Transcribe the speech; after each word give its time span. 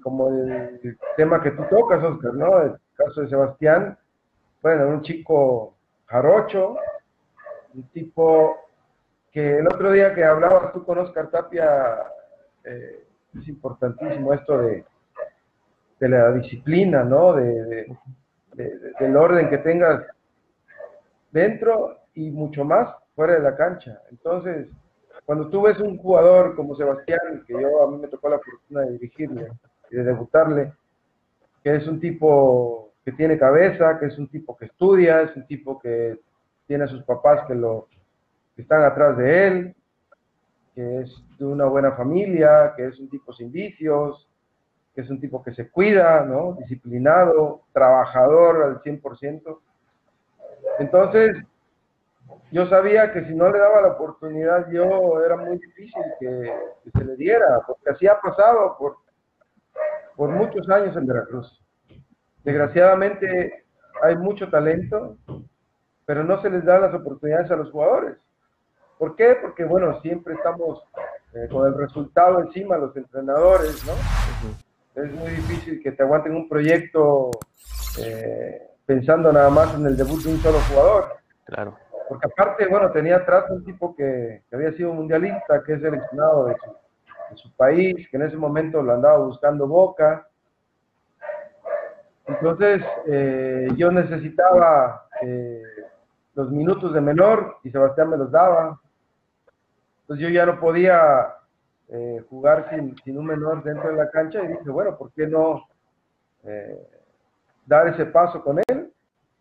Como 0.00 0.28
el, 0.28 0.98
tema 1.16 1.42
que 1.42 1.50
tú 1.52 1.62
tocas, 1.70 2.02
Oscar, 2.02 2.34
¿no? 2.34 2.62
El 2.62 2.74
caso 2.94 3.22
de 3.22 3.28
Sebastián, 3.28 3.98
bueno, 4.62 4.88
un 4.88 5.02
chico 5.02 5.74
jarocho, 6.06 6.76
un 7.74 7.82
tipo 7.90 8.56
que 9.30 9.58
el 9.58 9.66
otro 9.66 9.92
día 9.92 10.14
que 10.14 10.24
hablabas 10.24 10.72
tú 10.72 10.84
con 10.84 10.98
Oscar 10.98 11.30
Tapia, 11.30 12.02
eh, 12.64 13.04
es 13.38 13.48
importantísimo 13.48 14.32
esto 14.32 14.58
de, 14.58 14.84
de 16.00 16.08
la 16.08 16.32
disciplina, 16.32 17.04
¿no? 17.04 17.34
De, 17.34 17.86
del 18.98 19.16
orden 19.16 19.48
que 19.48 19.58
tengas 19.58 20.04
dentro 21.30 21.98
y 22.14 22.30
mucho 22.30 22.64
más 22.64 22.92
fuera 23.14 23.34
de 23.34 23.40
la 23.40 23.56
cancha. 23.56 24.02
Entonces, 24.10 24.68
cuando 25.24 25.48
tú 25.48 25.62
ves 25.62 25.78
un 25.78 25.98
jugador 25.98 26.56
como 26.56 26.74
Sebastián, 26.74 27.44
que 27.46 27.52
yo 27.52 27.84
a 27.84 27.90
mí 27.90 27.98
me 27.98 28.08
tocó 28.08 28.28
la 28.28 28.38
fortuna 28.38 28.82
de 28.82 28.92
dirigirle 28.92 29.48
de 29.90 30.04
debutarle, 30.04 30.72
que 31.62 31.76
es 31.76 31.86
un 31.86 32.00
tipo 32.00 32.92
que 33.04 33.12
tiene 33.12 33.38
cabeza, 33.38 33.98
que 33.98 34.06
es 34.06 34.18
un 34.18 34.28
tipo 34.28 34.56
que 34.56 34.66
estudia, 34.66 35.22
es 35.22 35.36
un 35.36 35.46
tipo 35.46 35.78
que 35.78 36.20
tiene 36.66 36.84
a 36.84 36.88
sus 36.88 37.02
papás 37.04 37.46
que 37.46 37.54
lo 37.54 37.88
que 38.54 38.62
están 38.62 38.82
atrás 38.82 39.16
de 39.16 39.46
él, 39.46 39.76
que 40.74 41.00
es 41.00 41.24
de 41.38 41.44
una 41.44 41.64
buena 41.66 41.92
familia, 41.92 42.74
que 42.76 42.86
es 42.86 42.98
un 42.98 43.08
tipo 43.08 43.32
sin 43.32 43.50
vicios, 43.50 44.28
que 44.94 45.00
es 45.02 45.10
un 45.10 45.20
tipo 45.20 45.42
que 45.42 45.54
se 45.54 45.70
cuida, 45.70 46.24
¿no? 46.24 46.54
Disciplinado, 46.54 47.62
trabajador 47.72 48.62
al 48.62 48.82
100%. 48.82 49.58
Entonces, 50.78 51.36
yo 52.50 52.66
sabía 52.66 53.12
que 53.12 53.24
si 53.24 53.34
no 53.34 53.50
le 53.50 53.58
daba 53.58 53.82
la 53.82 53.88
oportunidad 53.88 54.70
yo 54.70 55.22
era 55.24 55.36
muy 55.36 55.58
difícil 55.58 56.02
que, 56.18 56.52
se 56.92 57.04
le 57.04 57.16
diera, 57.16 57.62
porque 57.66 57.90
así 57.90 58.06
ha 58.06 58.20
pasado 58.20 58.76
por, 58.78 58.96
por 60.18 60.30
muchos 60.30 60.68
años 60.68 60.96
en 60.96 61.06
Veracruz. 61.06 61.62
Desgraciadamente 62.42 63.64
hay 64.02 64.16
mucho 64.16 64.50
talento, 64.50 65.16
pero 66.04 66.24
no 66.24 66.42
se 66.42 66.50
les 66.50 66.64
da 66.64 66.80
las 66.80 66.92
oportunidades 66.92 67.48
a 67.52 67.56
los 67.56 67.70
jugadores. 67.70 68.16
¿Por 68.98 69.14
qué? 69.14 69.38
Porque, 69.40 69.64
bueno, 69.64 70.00
siempre 70.00 70.34
estamos 70.34 70.82
eh, 71.34 71.46
con 71.48 71.68
el 71.68 71.78
resultado 71.78 72.40
encima, 72.40 72.76
los 72.76 72.96
entrenadores, 72.96 73.86
¿no? 73.86 73.92
Es 75.00 75.12
muy 75.12 75.30
difícil 75.30 75.80
que 75.80 75.92
te 75.92 76.02
aguanten 76.02 76.34
un 76.34 76.48
proyecto 76.48 77.30
eh, 78.04 78.70
pensando 78.86 79.32
nada 79.32 79.50
más 79.50 79.72
en 79.76 79.86
el 79.86 79.96
debut 79.96 80.20
de 80.24 80.32
un 80.32 80.38
solo 80.38 80.58
jugador. 80.68 81.16
Claro 81.44 81.78
porque 82.08 82.26
aparte, 82.26 82.66
bueno, 82.66 82.90
tenía 82.90 83.16
atrás 83.16 83.44
un 83.50 83.62
tipo 83.64 83.94
que, 83.94 84.42
había 84.50 84.72
sido 84.72 84.94
mundialista, 84.94 85.62
que 85.62 85.74
es 85.74 85.82
seleccionado 85.82 86.46
de 86.46 86.56
su, 86.56 86.74
país, 87.56 88.08
que 88.08 88.16
en 88.16 88.22
ese 88.24 88.36
momento 88.36 88.82
lo 88.82 88.92
andaba 88.92 89.18
buscando 89.18 89.66
Boca. 89.66 90.26
Entonces, 92.26 92.82
eh, 93.06 93.68
yo 93.76 93.90
necesitaba 93.90 95.06
eh, 95.22 95.62
los 96.34 96.50
minutos 96.50 96.92
de 96.92 97.00
menor 97.00 97.56
y 97.64 97.70
Sebastián 97.70 98.10
me 98.10 98.16
los 98.16 98.30
daba. 98.30 98.80
Entonces 100.02 100.26
yo 100.26 100.32
ya 100.32 100.46
no 100.46 100.60
podía 100.60 101.34
eh, 101.88 102.22
jugar 102.28 102.68
sin, 102.70 102.94
sin, 103.04 103.18
un 103.18 103.26
menor 103.26 103.62
dentro 103.62 103.90
de 103.90 103.96
la 103.96 104.10
cancha 104.10 104.42
y 104.42 104.48
dije, 104.48 104.70
bueno, 104.70 104.96
¿por 104.96 105.12
qué 105.12 105.26
no 105.26 105.66
dar 107.66 107.88
ese 107.88 108.06
paso 108.06 108.42
con 108.42 108.58
él? 108.68 108.90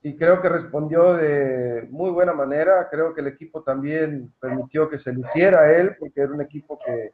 y 0.07 0.15
creo 0.15 0.41
que 0.41 0.47
respondió 0.47 1.15
de 1.15 1.87
muy 1.89 2.11
buena 2.11 2.33
manera. 2.33 2.87
Creo 2.89 3.13
que 3.13 3.21
el 3.21 3.27
equipo 3.27 3.61
también 3.63 4.31
permitió 4.39 4.89
que 4.89 4.99
se 4.99 5.11
luciera 5.11 5.75
él, 5.75 5.95
porque 5.99 6.21
era 6.21 6.33
un 6.33 6.41
equipo 6.41 6.79
que, 6.85 7.11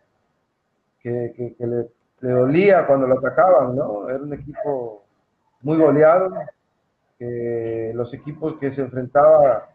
que, 1.04 1.56
le, 1.60 1.90
dolía 2.22 2.88
cuando 2.88 3.08
lo 3.08 3.20
atacaban, 3.20 3.76
¿no? 3.76 4.10
Era 4.10 4.24
un 4.24 4.34
equipo 4.34 5.04
muy 5.62 5.78
goleado, 5.78 6.34
que 7.20 7.92
los 7.94 8.14
equipos 8.14 8.58
que 8.60 8.74
se 8.74 8.82
enfrentaba 8.82 9.70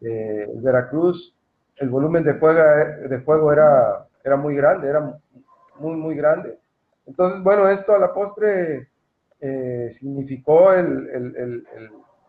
eh, 0.00 0.48
Veracruz, 0.54 1.34
el 1.76 1.88
volumen 1.88 2.24
de 2.24 2.34
juego, 2.34 2.60
de 3.08 3.18
juego 3.20 3.52
era, 3.52 4.06
era 4.24 4.36
muy 4.36 4.54
grande, 4.54 4.88
era 4.88 5.18
muy, 5.78 5.96
muy 5.96 6.14
grande. 6.14 6.58
Entonces, 7.06 7.42
bueno, 7.42 7.68
esto 7.68 7.94
a 7.94 7.98
la 7.98 8.14
postre 8.14 8.88
eh, 9.40 9.96
significó 10.00 10.72
el 10.72 11.64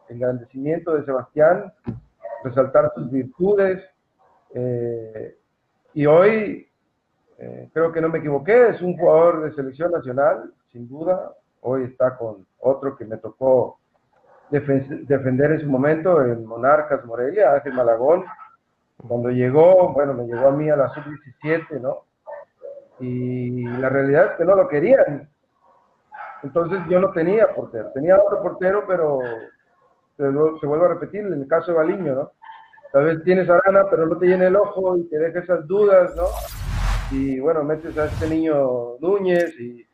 engrandecimiento 0.09 0.95
de 0.95 1.06
Sebastián, 1.06 1.72
resaltar 2.44 2.91
sus 2.95 3.11
virtudes. 3.11 3.83
Eh, 4.53 5.35
y 5.94 6.06
hoy, 6.06 6.66
eh, 7.37 7.69
creo 7.73 7.91
que 7.91 8.01
no 8.01 8.09
me 8.09 8.19
equivoqué, 8.19 8.69
es 8.69 8.81
un 8.81 8.97
jugador 8.97 9.43
de 9.43 9.53
selección 9.53 9.91
nacional, 9.91 10.51
sin 10.71 10.87
duda. 10.87 11.33
Hoy 11.61 11.83
está 11.83 12.17
con 12.17 12.45
otro 12.59 12.95
que 12.95 13.05
me 13.05 13.17
tocó 13.17 13.79
defender 14.49 15.51
en 15.51 15.59
su 15.61 15.67
momento, 15.67 16.23
en 16.23 16.45
Monarcas 16.45 17.05
Morelia, 17.05 17.53
Ángel 17.53 17.73
Malagón. 17.73 18.25
Cuando 19.07 19.29
llegó, 19.29 19.93
bueno, 19.93 20.13
me 20.13 20.25
llegó 20.25 20.47
a 20.47 20.51
mí 20.51 20.69
a 20.69 20.75
la 20.75 20.89
sub-17, 20.89 21.79
¿no? 21.81 22.05
Y 22.99 23.67
la 23.67 23.89
realidad 23.89 24.31
es 24.31 24.37
que 24.37 24.45
no 24.45 24.55
lo 24.55 24.67
querían. 24.67 25.29
Entonces 26.41 26.79
yo 26.89 26.99
no 26.99 27.11
tenía 27.11 27.53
portero. 27.53 27.91
Tenía 27.93 28.17
otro 28.19 28.41
portero, 28.41 28.85
pero 28.87 29.19
se, 30.15 30.25
vuelve 30.65 30.85
a 30.85 30.89
repetir 30.89 31.21
en 31.21 31.33
el 31.33 31.47
caso 31.47 31.71
de 31.71 31.77
Baliño, 31.77 32.15
¿no? 32.15 32.31
Tal 32.91 33.05
vez 33.05 33.23
tienes 33.23 33.47
a 33.49 33.57
Arana, 33.57 33.85
pero 33.91 34.07
no 34.07 34.17
te 34.17 34.25
llena 34.25 34.47
el 34.47 34.55
ojo 34.55 34.97
y 34.97 35.07
te 35.09 35.19
deja 35.19 35.39
esas 35.39 35.67
dudas, 35.67 36.15
¿no? 36.15 36.23
Y 37.12 37.40
bueno, 37.40 37.63
metes 37.63 37.97
a 37.97 38.06
este 38.06 38.29
niño 38.29 38.97
Núñez 39.00 39.57
y, 39.59 39.88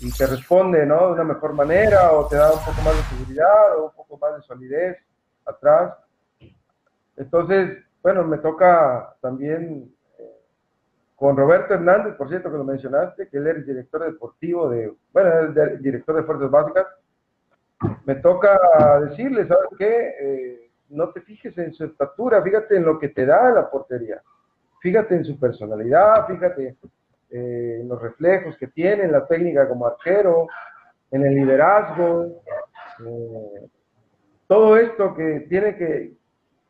y 0.00 0.12
te 0.12 0.26
responde, 0.26 0.84
¿no? 0.84 1.08
De 1.08 1.12
una 1.14 1.24
mejor 1.24 1.54
manera 1.54 2.12
o 2.12 2.26
te 2.28 2.36
da 2.36 2.52
un 2.52 2.60
poco 2.60 2.82
más 2.84 2.96
de 2.96 3.16
seguridad 3.16 3.78
o 3.78 3.86
un 3.86 3.94
poco 3.94 4.18
más 4.18 4.36
de 4.36 4.42
solidez 4.42 4.98
atrás. 5.46 5.94
Entonces, 7.16 7.78
bueno, 8.02 8.24
me 8.24 8.38
toca 8.38 9.16
también 9.20 9.92
eh, 10.18 10.40
con 11.16 11.36
Roberto 11.36 11.74
Hernández, 11.74 12.14
por 12.14 12.28
cierto, 12.28 12.50
que 12.50 12.58
lo 12.58 12.64
mencionaste, 12.64 13.28
que 13.28 13.38
él 13.38 13.46
es 13.48 13.66
director 13.66 14.04
deportivo 14.04 14.68
de, 14.68 14.92
bueno, 15.12 15.30
el 15.40 15.82
director 15.82 16.16
de 16.16 16.22
Fuerzas 16.22 16.50
Básicas, 16.50 16.86
me 18.04 18.16
toca 18.16 18.58
decirle, 19.08 19.46
¿sabes 19.46 19.68
qué? 19.78 20.14
Eh, 20.20 20.70
no 20.90 21.10
te 21.10 21.20
fijes 21.20 21.56
en 21.58 21.72
su 21.72 21.84
estatura, 21.84 22.42
fíjate 22.42 22.76
en 22.76 22.84
lo 22.84 22.98
que 22.98 23.08
te 23.08 23.26
da 23.26 23.50
la 23.50 23.70
portería. 23.70 24.22
Fíjate 24.80 25.16
en 25.16 25.24
su 25.24 25.38
personalidad, 25.38 26.26
fíjate 26.26 26.76
eh, 27.30 27.78
en 27.80 27.88
los 27.88 28.00
reflejos 28.00 28.56
que 28.56 28.68
tiene, 28.68 29.04
en 29.04 29.12
la 29.12 29.26
técnica 29.26 29.68
como 29.68 29.86
arquero, 29.86 30.46
en 31.10 31.26
el 31.26 31.34
liderazgo. 31.34 32.42
Eh, 33.04 33.68
todo 34.46 34.76
esto 34.78 35.14
que 35.14 35.46
tiene 35.48 35.76
que, 35.76 36.14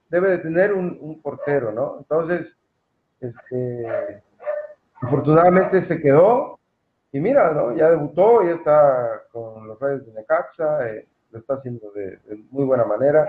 debe 0.09 0.31
de 0.31 0.39
tener 0.39 0.73
un, 0.73 1.21
portero, 1.23 1.71
¿no? 1.73 1.99
Entonces, 1.99 2.47
este, 3.21 4.23
afortunadamente 5.01 5.87
se 5.87 6.01
quedó 6.01 6.59
y 7.13 7.21
mira, 7.21 7.53
¿no? 7.53 7.77
Ya 7.77 7.91
debutó, 7.91 8.43
ya 8.43 8.55
está 8.55 9.23
con 9.31 9.67
los 9.67 9.79
Reyes 9.79 10.07
de 10.07 10.13
Necaxa, 10.13 10.89
eh, 10.91 11.07
lo 11.31 11.39
está 11.39 11.55
haciendo 11.55 11.91
de, 11.93 12.19
muy 12.51 12.65
buena 12.65 12.85
manera. 12.85 13.29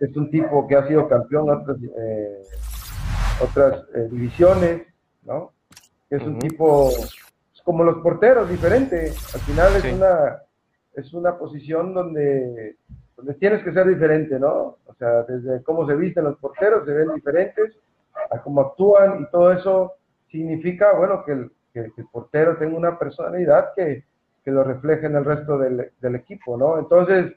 Es 0.00 0.16
un 0.16 0.30
tipo 0.30 0.66
que 0.66 0.76
ha 0.76 0.86
sido 0.86 1.08
campeón 1.08 1.50
otras, 1.50 1.76
otras 3.40 3.84
eh, 3.94 4.08
divisiones, 4.10 4.86
¿no? 5.22 5.52
Es 6.10 6.22
un 6.22 6.38
tipo 6.38 6.90
como 7.64 7.84
los 7.84 7.98
porteros, 7.98 8.48
diferente. 8.48 9.12
Al 9.34 9.40
final 9.40 9.76
es 9.76 9.92
una 9.92 10.42
es 10.98 11.14
una 11.14 11.38
posición 11.38 11.94
donde, 11.94 12.76
donde 13.16 13.34
tienes 13.34 13.62
que 13.62 13.72
ser 13.72 13.86
diferente, 13.86 14.38
¿no? 14.38 14.78
O 14.84 14.94
sea, 14.98 15.22
desde 15.22 15.62
cómo 15.62 15.86
se 15.86 15.94
visten 15.94 16.24
los 16.24 16.38
porteros, 16.38 16.84
se 16.84 16.92
ven 16.92 17.14
diferentes, 17.14 17.76
a 18.30 18.42
cómo 18.42 18.62
actúan 18.62 19.22
y 19.22 19.30
todo 19.30 19.52
eso 19.52 19.92
significa, 20.28 20.92
bueno, 20.94 21.24
que 21.24 21.32
el, 21.32 21.52
que, 21.72 21.92
el 21.96 22.06
portero 22.10 22.56
tenga 22.56 22.76
una 22.76 22.98
personalidad 22.98 23.72
que, 23.76 24.04
que 24.44 24.50
lo 24.50 24.64
refleje 24.64 25.06
en 25.06 25.16
el 25.16 25.24
resto 25.24 25.56
del, 25.56 25.92
del, 26.00 26.14
equipo, 26.16 26.56
¿no? 26.56 26.78
Entonces, 26.78 27.32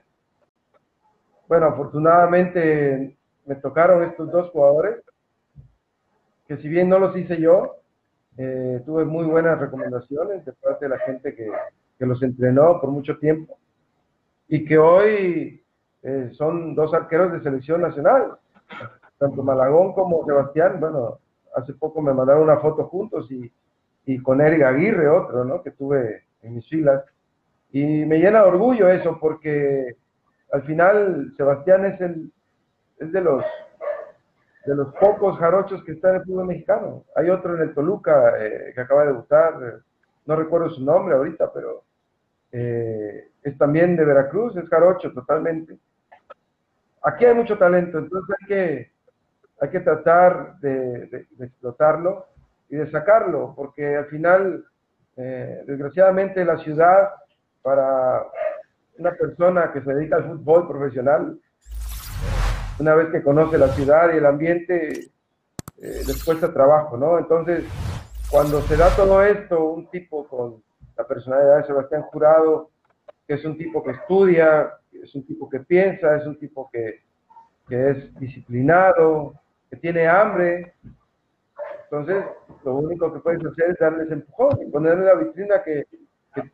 bueno, 1.47 1.67
afortunadamente 1.67 3.15
me 3.45 3.55
tocaron 3.55 4.03
estos 4.03 4.31
dos 4.31 4.49
jugadores, 4.49 5.03
que 6.51 6.57
si 6.61 6.67
bien 6.67 6.89
no 6.89 6.99
los 6.99 7.15
hice 7.15 7.39
yo, 7.39 7.77
eh, 8.37 8.81
tuve 8.85 9.05
muy 9.05 9.23
buenas 9.23 9.57
recomendaciones 9.57 10.43
de 10.43 10.51
parte 10.51 10.83
de 10.83 10.89
la 10.89 10.99
gente 10.99 11.33
que, 11.33 11.49
que 11.97 12.05
los 12.05 12.21
entrenó 12.23 12.81
por 12.81 12.91
mucho 12.91 13.17
tiempo 13.19 13.57
y 14.49 14.65
que 14.65 14.77
hoy 14.77 15.63
eh, 16.03 16.29
son 16.33 16.75
dos 16.75 16.93
arqueros 16.93 17.31
de 17.31 17.41
selección 17.41 17.79
nacional, 17.79 18.33
tanto 19.17 19.43
Malagón 19.43 19.93
como 19.93 20.25
Sebastián, 20.25 20.77
bueno, 20.81 21.19
hace 21.55 21.71
poco 21.71 22.01
me 22.01 22.13
mandaron 22.13 22.43
una 22.43 22.57
foto 22.57 22.83
juntos 22.83 23.31
y, 23.31 23.49
y 24.05 24.21
con 24.21 24.41
Eric 24.41 24.63
Aguirre, 24.63 25.07
otro, 25.07 25.45
¿no? 25.45 25.63
Que 25.63 25.71
tuve 25.71 26.23
en 26.41 26.55
mis 26.55 26.67
filas. 26.67 27.01
Y 27.71 28.03
me 28.03 28.17
llena 28.17 28.41
de 28.41 28.49
orgullo 28.49 28.89
eso, 28.89 29.17
porque 29.21 29.95
al 30.51 30.63
final 30.63 31.33
Sebastián 31.37 31.85
es, 31.85 32.01
el, 32.01 32.29
es 32.97 33.09
de, 33.13 33.21
los, 33.21 33.45
de 34.65 34.75
los 34.75 34.93
pocos 34.95 35.37
jarochos 35.39 35.83
que 35.83 35.93
está 35.93 36.09
en 36.09 36.15
el 36.17 36.23
fútbol 36.23 36.47
mexicano. 36.47 37.05
Hay 37.15 37.29
otro 37.29 37.55
en 37.55 37.63
el 37.63 37.73
Toluca 37.73 38.33
eh, 38.39 38.71
que 38.73 38.81
acaba 38.81 39.01
de 39.01 39.07
debutar, 39.07 39.81
no 40.25 40.35
recuerdo 40.35 40.69
su 40.69 40.83
nombre 40.83 41.15
ahorita, 41.15 41.51
pero 41.51 41.83
eh, 42.51 43.29
es 43.41 43.57
también 43.57 43.95
de 43.95 44.05
Veracruz, 44.05 44.55
es 44.57 44.67
jarocho 44.69 45.11
totalmente. 45.13 45.77
Aquí 47.03 47.25
hay 47.25 47.33
mucho 47.33 47.57
talento, 47.57 47.97
entonces 47.97 48.35
hay 48.39 48.47
que, 48.47 48.91
hay 49.59 49.69
que 49.69 49.79
tratar 49.79 50.59
de, 50.59 51.27
explotarlo 51.39 52.27
y 52.69 52.75
de 52.75 52.91
sacarlo, 52.91 53.53
porque 53.55 53.95
al 53.95 54.05
final, 54.05 54.65
eh, 55.17 55.63
desgraciadamente, 55.65 56.45
la 56.45 56.57
ciudad, 56.57 57.09
para 57.63 58.23
una 58.97 59.11
persona 59.11 59.71
que 59.71 59.81
se 59.81 59.93
dedica 59.93 60.17
al 60.17 60.25
fútbol 60.25 60.67
profesional, 60.67 61.39
una 62.79 62.95
vez 62.95 63.09
que 63.09 63.23
conoce 63.23 63.57
la 63.57 63.69
ciudad 63.69 64.13
y 64.13 64.17
el 64.17 64.25
ambiente, 64.25 65.11
eh, 65.81 66.01
les 66.05 66.23
cuesta 66.23 66.53
trabajo, 66.53 66.97
¿no? 66.97 67.17
Entonces, 67.17 67.65
cuando 68.29 68.61
se 68.61 68.77
da 68.77 68.89
todo 68.95 69.23
esto, 69.23 69.63
un 69.65 69.87
tipo 69.87 70.27
con 70.27 70.63
la 70.95 71.05
personalidad 71.05 71.57
de 71.57 71.65
Sebastián 71.65 72.03
Jurado, 72.03 72.69
que 73.27 73.33
es 73.33 73.45
un 73.45 73.57
tipo 73.57 73.83
que 73.83 73.91
estudia, 73.91 74.73
es 74.91 75.13
un 75.15 75.25
tipo 75.25 75.49
que 75.49 75.59
piensa, 75.59 76.17
es 76.17 76.25
un 76.25 76.37
tipo 76.37 76.69
que, 76.71 77.01
es 77.69 78.19
disciplinado, 78.19 79.33
que 79.69 79.77
tiene 79.77 80.07
hambre. 80.07 80.73
Entonces, 81.83 82.23
lo 82.65 82.75
único 82.75 83.13
que 83.13 83.19
puedes 83.19 83.43
hacer 83.45 83.71
es 83.71 83.79
darles 83.79 84.11
empujón 84.11 84.61
y 84.61 84.69
ponerle 84.69 85.05
la 85.05 85.15
vitrina 85.15 85.63
que, 85.63 85.85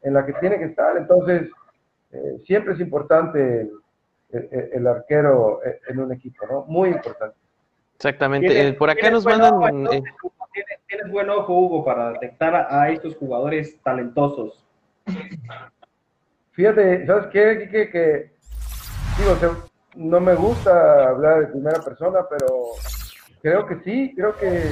en 0.03 0.13
la 0.13 0.25
que 0.25 0.33
tiene 0.33 0.59
que 0.59 0.65
estar. 0.65 0.95
Entonces, 0.95 1.49
eh, 2.11 2.41
siempre 2.45 2.73
es 2.73 2.79
importante 2.79 3.69
el, 4.29 4.87
arquero 4.87 5.61
en 5.87 5.99
un 5.99 6.13
equipo, 6.13 6.45
¿no? 6.47 6.65
Muy 6.65 6.89
importante. 6.89 7.37
Exactamente. 7.95 8.67
Eh, 8.67 8.73
por 8.73 8.89
acá 8.89 9.09
nos 9.09 9.25
mandan... 9.25 9.87
Eh, 9.93 10.03
tienes, 10.87 11.11
buen 11.11 11.29
ojo, 11.29 11.53
Hugo, 11.53 11.85
para 11.85 12.13
detectar 12.13 12.67
a 12.69 12.89
estos 12.89 13.15
jugadores 13.15 13.79
talentosos. 13.81 14.65
Fíjate, 16.51 17.05
¿sabes 17.05 17.27
qué? 17.27 17.69
Que, 17.71 17.89
que, 17.89 18.31
digo, 19.17 19.67
no 19.95 20.19
me 20.19 20.35
gusta 20.35 21.09
hablar 21.09 21.41
de 21.41 21.47
primera 21.47 21.81
persona, 21.81 22.19
pero 22.29 22.47
creo 23.41 23.65
que 23.65 23.77
sí, 23.83 24.13
creo 24.15 24.35
que 24.35 24.63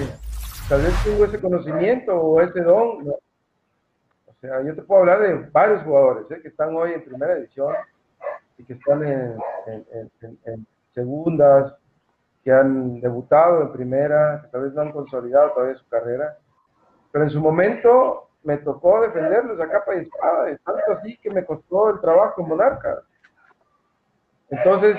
tal 0.69 0.81
vez 0.81 0.93
tengo 1.03 1.25
ese 1.25 1.39
conocimiento 1.39 2.15
o 2.15 2.41
ese 2.41 2.61
don. 2.61 3.09
O 3.09 4.33
sea, 4.41 4.63
yo 4.63 4.75
te 4.75 4.81
puedo 4.83 5.01
hablar 5.01 5.21
de 5.21 5.49
varios 5.51 5.83
jugadores 5.83 6.29
¿eh? 6.31 6.39
que 6.41 6.49
están 6.49 6.75
hoy 6.75 6.93
en 6.93 7.05
primera 7.05 7.33
edición 7.33 7.75
y 8.57 8.63
que 8.63 8.73
están 8.73 9.03
en, 9.03 9.37
en, 9.67 10.67
segundas, 10.93 11.75
que 12.43 12.51
han 12.51 13.01
debutado 13.01 13.63
en 13.63 13.71
primera, 13.71 14.41
que 14.43 14.47
tal 14.49 14.61
vez 14.63 14.73
no 14.73 14.81
han 14.81 14.91
consolidado 14.91 15.51
todavía 15.51 15.75
su 15.75 15.87
carrera, 15.89 16.37
pero 17.11 17.25
en 17.25 17.31
su 17.31 17.41
momento 17.41 18.29
me 18.43 18.57
tocó 18.57 19.01
defenderlos 19.01 19.59
a 19.59 19.69
capa 19.69 19.95
y 19.95 20.01
espada, 20.01 20.51
y 20.51 20.57
tanto 20.57 20.91
así 20.93 21.17
que 21.17 21.31
me 21.31 21.43
costó 21.43 21.89
el 21.89 21.99
trabajo 21.99 22.41
en 22.41 22.47
Monarca. 22.47 23.01
Entonces, 24.49 24.95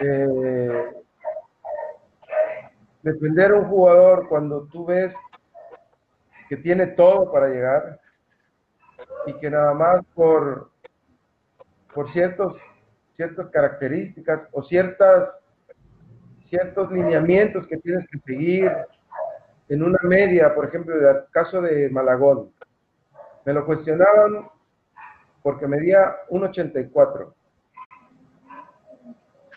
eh, 0.00 0.94
defender 3.02 3.52
a 3.52 3.58
un 3.58 3.68
jugador 3.68 4.28
cuando 4.28 4.66
tú 4.66 4.84
ves 4.86 5.14
que 6.48 6.56
tiene 6.58 6.88
todo 6.88 7.32
para 7.32 7.48
llegar 7.48 7.98
y 9.26 9.32
que 9.34 9.50
nada 9.50 9.72
más 9.72 10.04
por, 10.14 10.70
por 11.94 12.12
ciertos, 12.12 12.54
ciertas 13.16 13.48
características 13.50 14.48
o 14.52 14.62
ciertas, 14.62 15.30
ciertos 16.48 16.90
lineamientos 16.90 17.66
que 17.66 17.78
tienes 17.78 18.08
que 18.08 18.18
seguir 18.20 18.70
en 19.68 19.82
una 19.82 19.98
media, 20.02 20.54
por 20.54 20.66
ejemplo, 20.66 20.94
el 20.94 21.24
caso 21.30 21.60
de 21.62 21.88
Malagón, 21.90 22.52
me 23.44 23.52
lo 23.52 23.64
cuestionaban 23.64 24.48
porque 25.42 25.66
medía 25.66 26.16
1,84. 26.28 27.32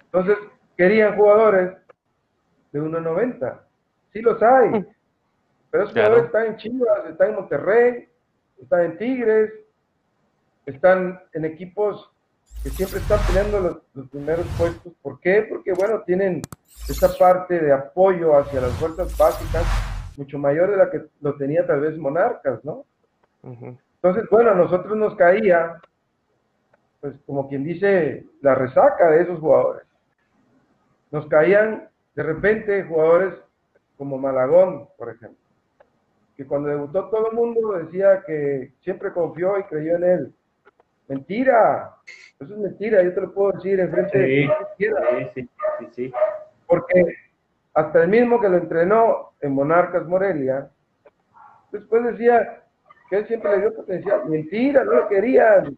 Entonces, 0.06 0.38
querían 0.78 1.16
jugadores 1.16 1.74
de 2.72 2.82
1,90. 2.82 3.60
Sí 4.14 4.22
los 4.22 4.42
hay. 4.42 4.86
Pero 5.70 5.84
esos 5.84 5.94
jugadores 5.94 6.26
están 6.26 6.46
en 6.46 6.58
Chivas, 6.58 7.06
están 7.10 7.30
en 7.30 7.36
Monterrey, 7.36 8.10
están 8.62 8.82
en 8.86 8.98
Tigres, 8.98 9.52
están 10.66 11.22
en 11.34 11.46
equipos 11.46 12.15
que 12.66 12.72
siempre 12.72 12.98
están 12.98 13.20
peleando 13.28 13.60
los, 13.60 13.78
los, 13.94 14.10
primeros 14.10 14.48
puestos. 14.58 14.92
¿Por 15.04 15.20
qué? 15.20 15.46
Porque, 15.48 15.72
bueno, 15.74 16.02
tienen 16.02 16.42
esta 16.90 17.10
parte 17.16 17.60
de 17.60 17.72
apoyo 17.72 18.36
hacia 18.36 18.60
las 18.60 18.72
fuerzas 18.72 19.16
básicas 19.16 19.64
mucho 20.18 20.40
mayor 20.40 20.72
de 20.72 20.78
la 20.78 20.90
que 20.90 21.06
lo 21.22 21.36
tenía 21.36 21.68
tal 21.68 21.82
vez 21.82 21.96
Monarcas, 21.96 22.66
¿no? 22.66 22.86
Entonces, 23.44 24.24
bueno, 24.32 24.50
a 24.50 24.56
nosotros 24.56 24.98
nos 24.98 25.16
caía, 25.16 25.80
pues 27.02 27.14
como 27.28 27.48
quien 27.48 27.64
dice, 27.64 28.26
la 28.42 28.56
resaca 28.56 29.12
de 29.12 29.22
esos 29.22 29.40
jugadores. 29.40 29.86
Nos 31.12 31.28
caían 31.28 31.88
de 32.16 32.24
repente 32.24 32.84
jugadores 32.86 33.36
como 33.96 34.18
Malagón, 34.18 34.88
por 34.98 35.10
ejemplo, 35.10 35.38
que 36.36 36.48
cuando 36.48 36.70
debutó 36.70 37.10
todo 37.10 37.30
el 37.30 37.36
mundo 37.36 37.74
decía 37.74 38.24
que 38.26 38.74
siempre 38.82 39.14
confió 39.14 39.60
y 39.60 39.64
creyó 39.66 39.98
en 39.98 40.04
él. 40.04 40.34
Mentira, 41.08 41.96
eso 42.40 42.54
es 42.54 42.60
mentira, 42.60 43.04
yo 43.04 43.14
te 43.14 43.22
lo 43.22 43.34
puedo 43.34 43.52
decir 43.54 43.80
enfrente 43.80 44.18
de 44.18 44.50
quien 44.78 44.94
sí, 45.34 45.50
sí, 45.80 45.88
sí, 45.92 46.14
Porque 46.66 47.16
hasta 47.74 48.04
el 48.04 48.10
mismo 48.10 48.40
que 48.40 48.50
lo 48.50 48.58
entrenó 48.58 49.34
en 49.42 49.54
Monarcas 49.54 50.06
Morelia, 50.08 50.70
después 51.72 52.04
decía, 52.06 52.64
que 53.10 53.18
él 53.18 53.28
siempre 53.28 53.52
le 53.52 53.62
dio 53.62 53.76
potencial. 53.76 54.26
Mentira, 54.26 54.84
no 54.84 54.94
lo 54.94 55.08
querían. 55.08 55.78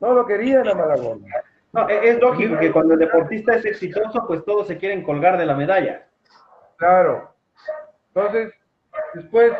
No 0.00 0.14
lo 0.14 0.26
querían 0.26 0.66
a 0.68 0.74
Malagón. 0.74 1.24
No, 1.72 1.88
e-, 1.88 2.10
es 2.10 2.20
lógico 2.20 2.58
que 2.58 2.72
cuando 2.72 2.94
el 2.94 3.00
deportista 3.00 3.54
es 3.54 3.64
exitoso, 3.64 4.26
pues 4.26 4.44
todos 4.44 4.66
se 4.66 4.78
quieren 4.78 5.04
colgar 5.04 5.38
de 5.38 5.46
la 5.46 5.54
medalla. 5.54 6.06
Claro. 6.76 7.34
Entonces, 8.14 8.52
después, 9.14 9.52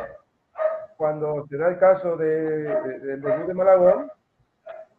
cuando 0.97 1.47
se 1.49 1.57
da 1.57 1.69
el 1.69 1.79
caso 1.79 2.17
de, 2.17 2.27
del 2.99 3.21
debut 3.21 3.47
de 3.47 3.55
Malagón, 3.55 4.11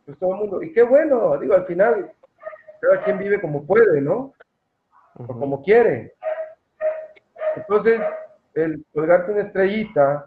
pues 0.06 0.18
todo 0.18 0.34
el 0.34 0.40
mundo, 0.40 0.64
y 0.64 0.74
qué 0.74 0.84
bueno, 0.84 1.38
digo, 1.38 1.54
al 1.54 1.66
final, 1.66 2.12
cada 2.82 3.04
quien 3.04 3.20
vive 3.20 3.40
como 3.40 3.66
puede, 3.66 4.02
¿no? 4.02 4.34
O 5.16 5.28
como 5.28 5.64
quiere. 5.64 6.16
Entonces, 7.56 8.02
el 8.54 8.84
colgarte 8.94 9.32
una 9.32 9.42
estrellita 9.42 10.26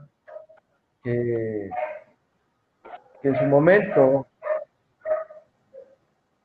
que, 1.02 1.70
en 3.22 3.38
su 3.38 3.44
momento 3.44 4.26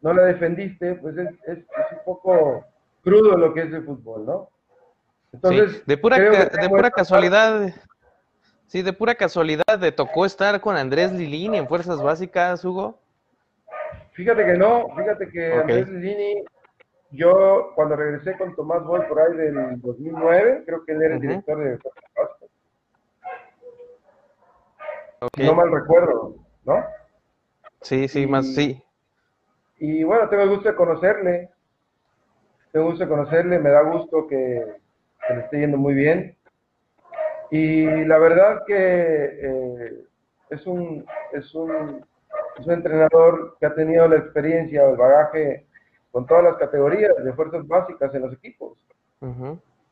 no 0.02 0.14
la 0.14 0.24
defendiste, 0.24 0.96
pues 0.96 1.18
es, 1.18 1.30
un 1.48 2.00
poco 2.06 2.66
crudo 3.04 3.38
lo 3.38 3.54
que 3.54 3.64
es 3.64 3.74
el 3.74 3.86
fútbol, 3.86 4.26
¿no? 4.26 4.50
Entonces, 5.34 5.86
de 5.86 5.98
pura, 5.98 6.18
de 6.18 6.70
pura 6.70 6.90
casualidad, 6.90 7.74
sí, 8.68 8.82
de 8.82 8.94
pura 8.94 9.14
casualidad, 9.14 9.80
¿te 9.80 9.92
tocó 9.92 10.26
estar 10.26 10.60
con 10.62 10.76
Andrés 10.76 11.12
Lilini 11.12 11.58
en 11.58 11.68
Fuerzas 11.68 12.02
Básicas, 12.02 12.64
Hugo? 12.64 12.98
Fíjate 14.20 14.46
que 14.46 14.58
no, 14.58 14.94
fíjate 14.98 15.30
que 15.30 15.54
Andrés 15.54 15.88
Lilini, 15.88 16.44
yo 17.12 17.72
cuando 17.74 17.96
regresé 17.96 18.38
con 18.38 18.54
Tomás 18.54 18.84
Boy 18.84 19.00
por 19.08 19.18
ahí 19.22 19.34
del 19.38 19.80
2009, 19.80 20.64
creo 20.66 20.84
que 20.84 20.92
él 20.92 21.02
era 21.04 21.16
el 21.16 21.22
director 21.22 21.58
de 21.58 21.80
Básicas, 22.18 22.50
no 25.38 25.56
mal 25.56 25.72
recuerdo, 25.72 26.36
¿no? 26.66 26.84
Sí, 27.80 28.10
sí, 28.10 28.28
más 28.28 28.46
sí. 28.54 28.84
Y 29.78 30.04
bueno, 30.04 30.28
tengo 30.28 30.44
el 30.44 30.50
gusto 30.50 30.68
de 30.68 30.76
conocerle. 30.76 31.50
Tengo 32.74 32.88
gusto 32.88 33.06
de 33.06 33.10
conocerle, 33.10 33.58
me 33.58 33.70
da 33.70 33.84
gusto 33.84 34.28
que, 34.28 34.66
le 35.30 35.40
esté 35.40 35.62
yendo 35.62 35.78
muy 35.78 35.94
bien. 35.94 36.36
Y 37.52 37.86
la 38.04 38.18
verdad 38.18 38.64
que 38.68 38.76
eh, 38.76 40.04
es, 40.50 40.68
un, 40.68 41.06
es, 41.32 41.56
un, 41.56 42.06
es 42.60 42.68
un 42.68 42.74
entrenador 42.74 43.58
que 43.60 43.66
ha 43.66 43.74
tenido 43.74 44.08
la 44.08 44.18
experiencia 44.18 44.86
o 44.86 44.92
el 44.92 44.98
bagaje 44.98 45.66
con 46.12 46.26
todas 46.26 46.44
las 46.44 46.58
categorías 46.58 47.16
de 47.24 47.34
fuerzas 47.34 47.68
básicas 47.68 48.14
en 48.14 48.22
los 48.24 48.34
equipos. 48.34 48.78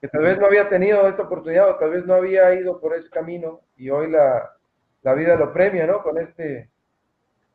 Que 0.01 0.07
tal 0.07 0.23
vez 0.23 0.39
no 0.39 0.45
había 0.45 0.69
tenido 0.69 1.07
esta 1.07 1.23
oportunidad 1.23 1.71
o 1.71 1.75
tal 1.75 1.91
vez 1.91 2.05
no 2.05 2.13
había 2.13 2.53
ido 2.53 2.79
por 2.79 2.95
ese 2.95 3.09
camino 3.09 3.61
y 3.77 3.89
hoy 3.89 4.11
la, 4.11 4.51
la 5.03 5.13
vida 5.13 5.35
lo 5.35 5.51
premia, 5.53 5.85
¿no? 5.85 6.01
Con 6.03 6.17
este, 6.17 6.69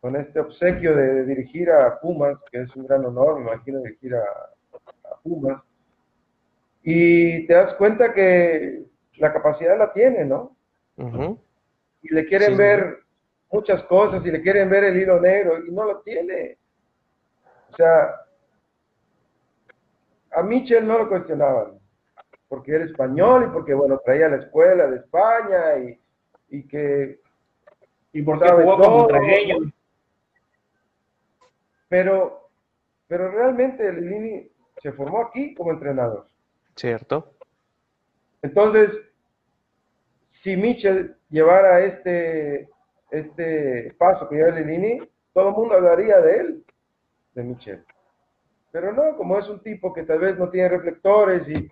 con 0.00 0.16
este 0.16 0.40
obsequio 0.40 0.96
de 0.96 1.24
dirigir 1.24 1.70
a 1.70 2.00
Pumas, 2.00 2.36
que 2.50 2.62
es 2.62 2.76
un 2.76 2.86
gran 2.86 3.04
honor, 3.04 3.38
me 3.38 3.52
imagino, 3.52 3.80
dirigir 3.80 4.14
a, 4.16 4.24
Pumas. 5.22 5.62
Y 6.82 7.46
te 7.46 7.54
das 7.54 7.74
cuenta 7.74 8.12
que 8.12 8.82
la 9.18 9.32
capacidad 9.32 9.78
la 9.78 9.92
tiene, 9.92 10.24
¿no? 10.24 10.56
Y 12.02 12.12
le 12.12 12.26
quieren 12.26 12.56
ver 12.56 13.01
muchas 13.52 13.82
cosas 13.84 14.24
y 14.24 14.30
le 14.30 14.42
quieren 14.42 14.68
ver 14.70 14.84
el 14.84 14.96
hilo 14.96 15.20
negro 15.20 15.64
y 15.64 15.70
no 15.70 15.84
lo 15.84 16.00
tiene. 16.00 16.58
O 17.70 17.76
sea, 17.76 18.14
a 20.32 20.42
Michel 20.42 20.86
no 20.86 20.98
lo 20.98 21.08
cuestionaban, 21.08 21.78
porque 22.48 22.74
era 22.74 22.84
español 22.84 23.46
y 23.48 23.52
porque, 23.52 23.74
bueno, 23.74 24.00
traía 24.04 24.28
la 24.28 24.36
escuela 24.36 24.86
de 24.88 24.96
España 24.96 25.76
y, 25.78 26.00
y 26.48 26.66
que 26.66 27.20
y 28.14 28.22
por 28.22 28.40
qué 28.40 28.50
jugó 28.50 28.76
como 28.78 29.08
pero, 31.88 32.48
pero 33.06 33.30
realmente 33.30 33.92
Lilini 33.92 34.50
se 34.82 34.92
formó 34.92 35.20
aquí 35.20 35.54
como 35.54 35.72
entrenador. 35.72 36.26
Cierto. 36.74 37.34
Entonces, 38.40 38.90
si 40.42 40.56
Michel 40.56 41.16
llevara 41.28 41.80
este, 41.80 42.70
este 43.12 43.94
paso 43.98 44.28
que 44.28 44.36
lleva 44.36 44.50
Lilini, 44.50 45.00
todo 45.32 45.50
el 45.50 45.54
mundo 45.54 45.74
hablaría 45.74 46.20
de 46.20 46.36
él, 46.36 46.64
de 47.34 47.42
Michel. 47.44 47.84
Pero 48.72 48.92
no, 48.92 49.16
como 49.16 49.38
es 49.38 49.48
un 49.48 49.62
tipo 49.62 49.92
que 49.92 50.02
tal 50.02 50.18
vez 50.18 50.38
no 50.38 50.48
tiene 50.48 50.70
reflectores 50.70 51.46
y 51.46 51.70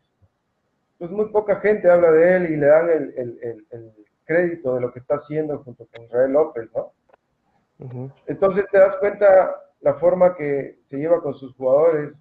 pues 0.99 1.11
muy 1.11 1.31
poca 1.31 1.57
gente 1.61 1.91
habla 1.91 2.13
de 2.13 2.37
él 2.37 2.51
y 2.53 2.57
le 2.57 2.67
dan 2.67 2.91
el, 2.91 3.93
crédito 4.27 4.77
de 4.77 4.81
lo 4.83 4.93
que 4.93 5.01
está 5.01 5.17
haciendo 5.17 5.59
junto 5.65 5.87
con 5.87 6.05
Israel 6.05 6.33
López, 6.33 6.69
¿no? 6.73 6.93
Entonces 8.27 8.65
te 8.71 8.79
das 8.79 8.95
cuenta 8.99 9.57
la 9.81 9.95
forma 9.95 10.37
que 10.37 10.79
se 10.89 10.99
lleva 10.99 11.21
con 11.21 11.35
sus 11.35 11.53
jugadores. 11.57 12.13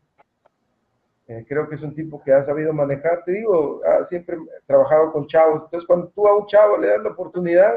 Eh, 1.27 1.45
creo 1.47 1.69
que 1.69 1.75
es 1.75 1.83
un 1.83 1.93
tipo 1.93 2.23
que 2.23 2.33
ha 2.33 2.43
sabido 2.45 2.73
manejar. 2.73 3.23
Te 3.25 3.33
digo, 3.33 3.81
ha 3.85 4.07
siempre 4.07 4.37
trabajado 4.65 5.11
con 5.11 5.27
chavos. 5.27 5.65
Entonces, 5.65 5.85
cuando 5.85 6.07
tú 6.07 6.27
a 6.27 6.35
un 6.35 6.47
chavo 6.47 6.77
le 6.77 6.87
das 6.87 7.03
la 7.03 7.11
oportunidad, 7.11 7.75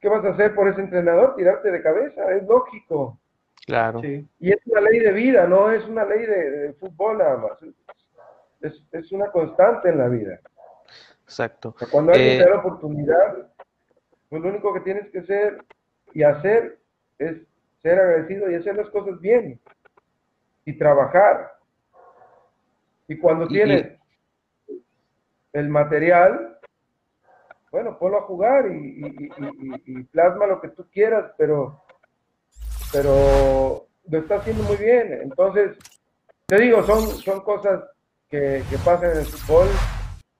¿qué 0.00 0.08
vas 0.08 0.24
a 0.24 0.30
hacer 0.30 0.54
por 0.54 0.68
ese 0.68 0.80
entrenador? 0.80 1.34
Tirarte 1.36 1.70
de 1.70 1.82
cabeza, 1.82 2.32
es 2.34 2.46
lógico. 2.46 3.18
Claro. 3.66 4.00
Y 4.02 4.52
es 4.52 4.66
una 4.66 4.80
ley 4.80 4.98
de 4.98 5.12
vida, 5.12 5.46
no 5.46 5.70
es 5.70 5.84
una 5.84 6.04
ley 6.04 6.26
de, 6.26 6.74
fútbol 6.80 7.18
nada 7.18 7.36
más. 7.36 7.58
Es, 8.60 9.12
una 9.12 9.30
constante 9.30 9.90
en 9.90 9.98
la 9.98 10.08
vida. 10.08 10.40
Exacto. 11.24 11.74
cuando 11.90 12.12
da 12.12 12.18
la 12.18 12.24
eh, 12.24 12.52
oportunidad, 12.52 13.52
pues 14.28 14.42
lo 14.42 14.48
único 14.48 14.74
que 14.74 14.80
tienes 14.80 15.08
que 15.10 15.20
hacer 15.20 15.64
y 16.12 16.24
hacer 16.24 16.78
es 17.18 17.36
ser 17.82 17.98
agradecido 17.98 18.50
y 18.50 18.56
hacer 18.56 18.74
las 18.74 18.88
cosas 18.88 19.20
bien 19.20 19.60
y 20.64 20.76
trabajar. 20.76 21.52
Y 23.06 23.16
cuando 23.18 23.46
tienes 23.46 23.98
el 25.52 25.68
material, 25.68 26.58
bueno, 27.70 27.96
ponlo 27.98 28.18
a 28.18 28.22
jugar 28.22 28.66
y, 28.70 30.04
plasma 30.12 30.46
lo 30.46 30.60
que 30.60 30.68
tú 30.68 30.86
quieras, 30.90 31.32
pero, 31.38 31.84
pero 32.92 33.86
lo 34.08 34.18
está 34.18 34.36
haciendo 34.36 34.64
muy 34.64 34.76
bien. 34.76 35.20
Entonces, 35.22 35.76
te 36.46 36.60
digo, 36.60 36.82
son, 36.82 37.00
son 37.00 37.40
cosas 37.42 37.80
que, 38.28 38.62
pasan 38.84 39.12
en 39.12 39.18
el 39.18 39.26
fútbol 39.26 39.68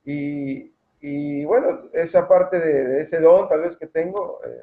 y, 0.05 1.45
bueno, 1.45 1.89
esa 1.93 2.27
parte 2.27 2.59
de, 2.59 3.03
ese 3.03 3.21
don 3.21 3.49
tal 3.49 3.61
vez 3.61 3.77
que 3.79 3.87
tengo, 3.87 4.41
eh, 4.45 4.63